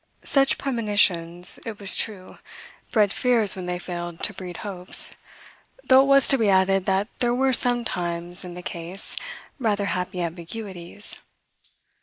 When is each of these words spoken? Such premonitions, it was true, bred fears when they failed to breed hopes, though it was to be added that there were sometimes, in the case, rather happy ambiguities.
Such 0.25 0.57
premonitions, 0.57 1.59
it 1.63 1.79
was 1.79 1.93
true, 1.93 2.39
bred 2.91 3.13
fears 3.13 3.55
when 3.55 3.67
they 3.67 3.77
failed 3.77 4.23
to 4.23 4.33
breed 4.33 4.57
hopes, 4.65 5.11
though 5.83 6.01
it 6.01 6.07
was 6.07 6.27
to 6.29 6.39
be 6.39 6.49
added 6.49 6.87
that 6.87 7.07
there 7.19 7.35
were 7.35 7.53
sometimes, 7.53 8.43
in 8.43 8.55
the 8.55 8.63
case, 8.63 9.15
rather 9.59 9.85
happy 9.85 10.19
ambiguities. 10.19 11.21